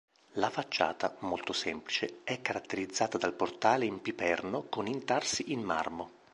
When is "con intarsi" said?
4.63-5.51